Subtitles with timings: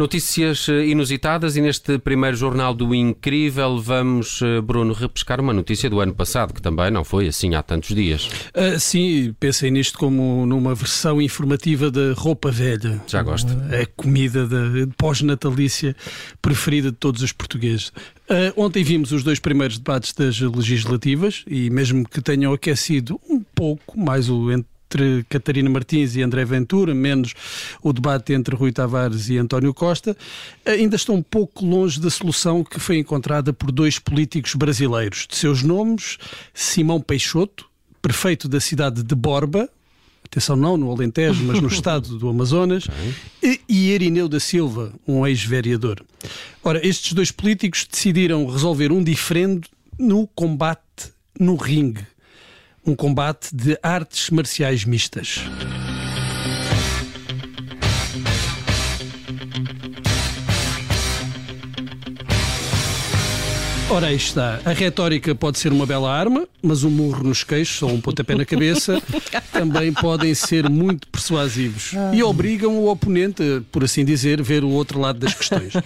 [0.00, 5.90] Notícias eh, inusitadas e neste primeiro jornal do Incrível vamos, eh, Bruno, repescar uma notícia
[5.90, 8.30] do ano passado, que também não foi assim há tantos dias.
[8.56, 12.98] Uh, sim, pensei nisto como numa versão informativa da roupa velha.
[13.06, 13.52] Já gosto.
[13.52, 14.56] A comida da
[14.96, 15.94] pós-natalícia
[16.40, 17.88] preferida de todos os portugueses.
[18.30, 23.42] Uh, ontem vimos os dois primeiros debates das legislativas e mesmo que tenham aquecido um
[23.54, 24.50] pouco mais o
[24.90, 27.32] entre Catarina Martins e André Ventura, menos
[27.80, 30.16] o debate entre Rui Tavares e António Costa,
[30.66, 35.28] ainda estão um pouco longe da solução que foi encontrada por dois políticos brasileiros.
[35.28, 36.18] De seus nomes,
[36.52, 37.66] Simão Peixoto,
[38.02, 39.68] prefeito da cidade de Borba,
[40.24, 42.88] atenção não no Alentejo, mas no estado do Amazonas,
[43.40, 46.04] e, e Erineu da Silva, um ex-vereador.
[46.64, 52.04] Ora, estes dois políticos decidiram resolver um diferendo no combate no ringue
[52.86, 55.40] um combate de artes marciais mistas.
[63.90, 64.60] Ora, aí está.
[64.64, 68.36] A retórica pode ser uma bela arma, mas um murro nos queixos ou um pontapé
[68.36, 69.02] na cabeça
[69.52, 75.00] também podem ser muito persuasivos e obrigam o oponente, por assim dizer, ver o outro
[75.00, 75.74] lado das questões.
[75.74, 75.82] Uh,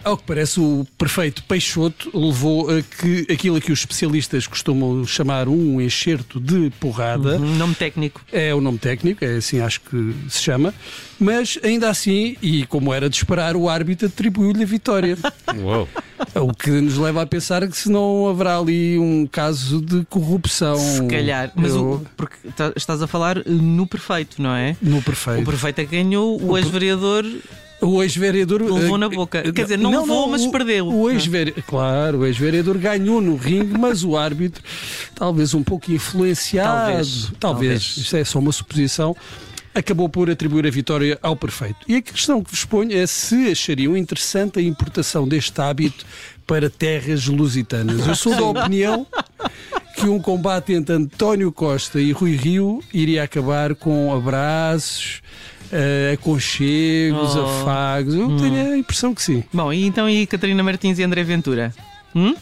[0.04, 5.48] ao que parece, o prefeito Peixoto levou a que aquilo que os especialistas costumam chamar
[5.48, 7.38] um enxerto de porrada.
[7.38, 8.20] Uhum, nome técnico.
[8.30, 10.74] É o nome técnico, é assim acho que se chama.
[11.18, 15.16] Mas ainda assim, e como era de esperar, o árbitro atribuiu-lhe a vitória.
[15.56, 15.88] Uou.
[16.34, 20.76] O que nos leva a pensar que se não haverá ali um caso de corrupção.
[20.78, 24.76] Se calhar, mas Eu- o, porque tá- estás a falar eh, no perfeito, não é?
[24.80, 25.44] No O perfeito.
[25.44, 27.24] prefeito é que ganhou, o ex-vereador
[27.80, 28.62] O ex-vereador.
[28.62, 29.42] levou eh, na boca.
[29.52, 30.86] Quer dizer, não, levou, mas o- perdeu.
[30.88, 34.62] O ex-vereador, claro, o ex-vereador ganhou no ringue, mas o árbitro,
[35.14, 37.96] talvez um pouco influenciado, Talvez, talvez.
[37.96, 39.16] isto é só uma suposição,
[39.74, 41.76] acabou por atribuir a vitória ao prefeito.
[41.88, 46.04] E a questão que vos ponho é se achariam interessante a importação deste hábito
[46.46, 48.06] para terras lusitanas.
[48.06, 49.06] Eu sou da opinião
[49.96, 55.22] que um combate entre António Costa e Rui Rio iria acabar com abraços,
[55.70, 57.44] eh, aconchegos, Oh.
[57.46, 58.14] afagos.
[58.14, 59.42] Eu tenho a impressão que sim.
[59.52, 61.72] Bom, e então e Catarina Martins e André Ventura?
[62.14, 62.34] Hum?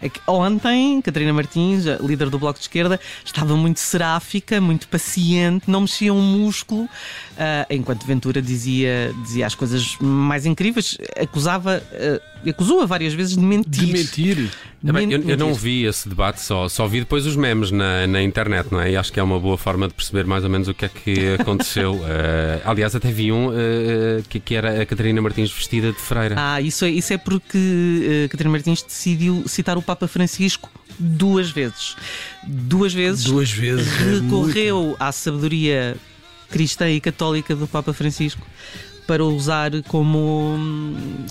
[0.00, 5.70] É que ontem, Catarina Martins, líder do Bloco de Esquerda, estava muito seráfica, muito paciente,
[5.70, 6.88] não mexia um músculo,
[7.38, 13.42] ah, enquanto Ventura dizia, dizia as coisas mais incríveis, acusava, ah, acusou-a várias vezes de
[13.42, 13.86] mentir.
[13.86, 14.50] De mentir.
[14.84, 18.20] Também, eu, eu não vi esse debate, só, só vi depois os memes na, na
[18.20, 18.90] internet, não é?
[18.90, 20.88] E acho que é uma boa forma de perceber mais ou menos o que é
[20.88, 22.00] que aconteceu.
[22.04, 26.34] Eh, aliás, até vi um eh, que, que era a Catarina Martins vestida de freira.
[26.36, 30.68] Ah, isso é, isso é porque eh, Catarina Martins decidiu citar o Papa Francisco
[30.98, 31.96] duas vezes.
[32.42, 33.24] Duas vezes.
[33.24, 33.86] Duas vezes.
[33.86, 35.96] é recorreu à sabedoria
[36.50, 38.44] cristã e católica do Papa Francisco
[39.06, 40.58] para usar como,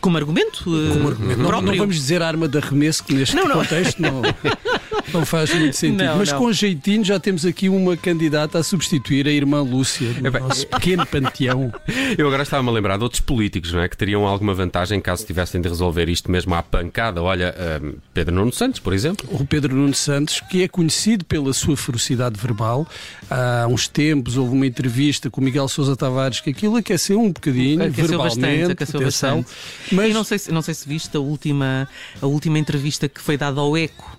[0.00, 1.40] como argumento, eh, Como argumento.
[1.42, 3.56] Não, não vamos dizer arma de arremesso, que neste Não, não.
[3.56, 4.22] contexto não,
[5.12, 6.04] não faz muito sentido.
[6.04, 6.38] Não, Mas não.
[6.38, 10.66] com jeitinho já temos aqui uma candidata a substituir a irmã Lúcia, do bem, nosso
[10.66, 11.72] pequeno panteão.
[12.16, 13.88] Eu agora estava-me a lembrar de outros políticos, não é?
[13.88, 17.22] Que teriam alguma vantagem caso tivessem de resolver isto mesmo à pancada.
[17.22, 17.80] Olha, eh,
[18.12, 19.28] Pedro Nuno Santos, por exemplo.
[19.30, 22.86] O Pedro Nuno Santos, que é conhecido pela sua ferocidade verbal.
[23.30, 27.32] Há uns tempos houve uma entrevista com o Miguel Sousa Tavares que aquilo aqueceu um
[27.32, 28.40] bocadinho, Aqueceu verbalmente.
[28.40, 29.36] bastante, aqueceu atenção.
[29.42, 29.58] bastante.
[29.92, 31.88] Mas E não sei, se, não sei se viste a última,
[32.20, 34.16] a última entrevista que foi dada ao Eco.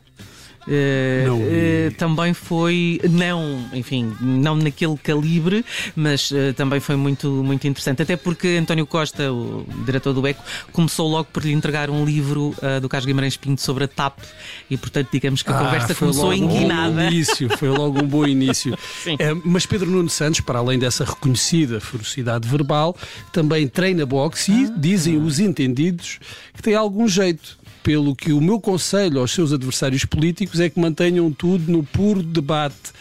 [0.69, 5.65] Eh, Não eh, também foi, não, enfim, não naquele calibre,
[5.95, 8.03] mas eh, também foi muito, muito interessante.
[8.03, 12.53] Até porque António Costa, o diretor do Eco, começou logo por lhe entregar um livro
[12.81, 14.19] do Carlos Guimarães Pinto sobre a TAP
[14.69, 18.25] e, portanto, digamos que a Ah, conversa começou um bom início, foi logo um bom
[18.25, 18.77] início.
[19.19, 22.95] É, mas Pedro Nuno Santos, para além dessa reconhecida ferocidade verbal,
[23.31, 26.19] também treina boxe e dizem os entendidos
[26.53, 27.57] que tem algum jeito.
[27.83, 32.21] Pelo que o meu conselho aos seus adversários políticos é que mantenham tudo no puro
[32.21, 32.91] debate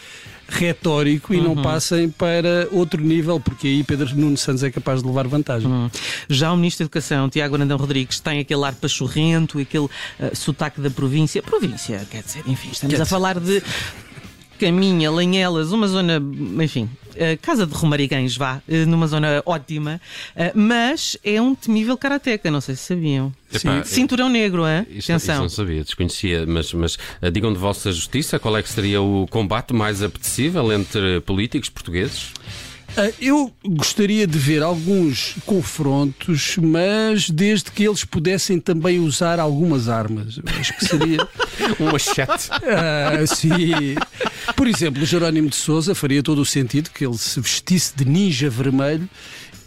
[0.51, 5.07] retórico e não passem para outro nível, porque aí Pedro Nuno Santos é capaz de
[5.07, 5.69] levar vantagem.
[5.69, 5.89] Hum.
[6.27, 9.87] Já o Ministro da Educação, Tiago Arandão Rodrigues, tem aquele ar pachorrento, aquele
[10.19, 11.43] eh, sotaque da província.
[11.43, 13.61] Província, quer dizer, enfim, estamos Quer a dizer- falar de
[14.59, 16.21] Caminha, Lanhelas, uma zona,
[16.61, 20.01] enfim, eh, Casa de Romarigães, vá, eh, numa zona ótima,
[20.35, 23.33] eh, mas é um temível karateca, não sei se sabiam.
[23.53, 24.81] Epá, Cinturão negro, hein?
[24.89, 25.41] Isto, isto Atenção.
[25.43, 26.97] não sabia, desconhecia, mas, mas
[27.31, 32.33] digam de vossa justiça qual é que seria o combate mais apetecível entre políticos portugueses?
[32.97, 39.87] Ah, Eu gostaria de ver alguns confrontos, mas desde que eles pudessem também usar algumas
[39.87, 40.37] armas.
[40.37, 41.19] Eu acho que seria.
[41.79, 42.49] Um machete.
[42.51, 43.95] Ah, sim.
[44.53, 48.05] Por exemplo, o Jerónimo de Souza faria todo o sentido que ele se vestisse de
[48.05, 49.07] ninja vermelho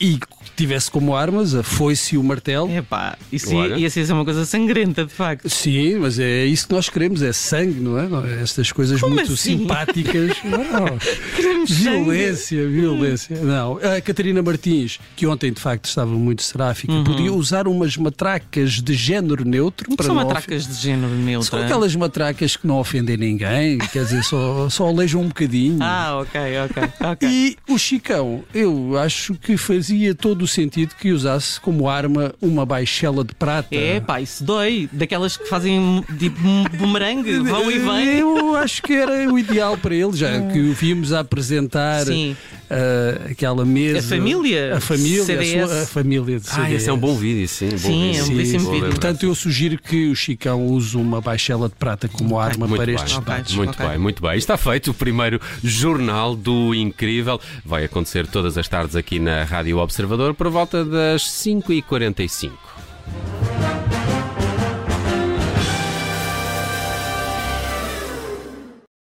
[0.01, 0.19] e
[0.57, 2.71] tivesse como armas a foice e o martelo.
[2.71, 5.49] Epá, isso ia, ia ser uma coisa sangrenta, de facto.
[5.49, 8.09] Sim, mas é isso que nós queremos, é sangue, não é?
[8.39, 9.59] É Estas coisas Como muito assim?
[9.59, 10.37] simpáticas.
[10.45, 10.99] Não.
[11.37, 12.05] Queremos sangue.
[12.05, 13.37] Violência, violência.
[13.43, 18.73] Não, a Catarina Martins, que ontem de facto estava muito seráfica, podia usar umas matracas
[18.83, 21.49] de género neutro para são matracas de género neutro?
[21.49, 25.79] São aquelas matracas que não ofendem ninguém, quer dizer, só, só alejam um bocadinho.
[25.81, 26.83] Ah, ok, ok,
[27.13, 27.29] ok.
[27.29, 32.65] E o Chicão, eu acho que fazia todo o sentido que usasse como arma uma
[32.65, 33.75] baixela de prata.
[33.75, 34.89] É, pá, isso dói.
[34.93, 38.19] Daquelas que fazem tipo um bumerangue, vão e vêm.
[38.19, 42.37] Eu acho que era o ideal para ele, já que o vimos a apresentar Sim.
[42.73, 43.99] Ah, aquela mesa.
[43.99, 45.69] A família A família, a, CDS.
[45.71, 46.75] sua- a família de Ah, CDS.
[46.75, 47.69] esse é um bom vídeo, sim.
[47.71, 48.21] Bom Sim, vídeo.
[48.21, 48.89] é um belíssimo vídeo.
[48.89, 52.87] Portanto, eu sugiro que o Chicão use uma baixela de prata como arma Muito para
[52.87, 53.25] bem, estes Ok.
[53.25, 53.55] debates.
[53.55, 53.89] muito ok.
[53.89, 54.37] bem, muito bem.
[54.37, 57.41] Está feito o primeiro jornal do Incrível.
[57.65, 62.53] Vai acontecer todas as tardes aqui na Rádio Observador por volta das 5h45.